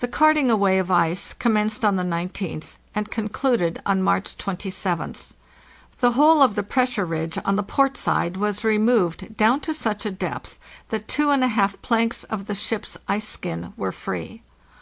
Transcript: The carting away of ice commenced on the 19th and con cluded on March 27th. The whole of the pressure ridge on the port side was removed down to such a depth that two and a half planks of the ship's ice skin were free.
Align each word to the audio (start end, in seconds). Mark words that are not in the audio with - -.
The 0.00 0.08
carting 0.08 0.50
away 0.50 0.78
of 0.78 0.90
ice 0.90 1.34
commenced 1.34 1.84
on 1.84 1.96
the 1.96 2.02
19th 2.04 2.78
and 2.94 3.10
con 3.10 3.28
cluded 3.28 3.82
on 3.84 4.02
March 4.02 4.38
27th. 4.38 5.32
The 6.00 6.12
whole 6.12 6.40
of 6.40 6.54
the 6.54 6.62
pressure 6.62 7.04
ridge 7.04 7.38
on 7.44 7.56
the 7.56 7.62
port 7.62 7.98
side 7.98 8.38
was 8.38 8.64
removed 8.64 9.36
down 9.36 9.60
to 9.60 9.74
such 9.74 10.06
a 10.06 10.10
depth 10.10 10.58
that 10.88 11.06
two 11.06 11.28
and 11.28 11.44
a 11.44 11.48
half 11.48 11.82
planks 11.82 12.24
of 12.24 12.46
the 12.46 12.54
ship's 12.54 12.96
ice 13.08 13.28
skin 13.28 13.74
were 13.76 13.92
free. 13.92 14.40